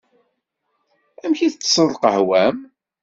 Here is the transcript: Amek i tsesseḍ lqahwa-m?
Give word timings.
Amek 1.23 1.39
i 1.41 1.49
tsesseḍ 1.51 1.89
lqahwa-m? 1.93 2.57